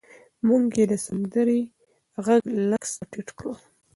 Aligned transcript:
مور 0.45 0.61
یې 0.77 0.85
د 0.91 0.93
سندرې 1.05 1.61
غږ 2.25 2.41
لږ 2.69 2.83
څه 2.93 3.03
ټیټ 3.11 3.29
کړ. 3.37 3.45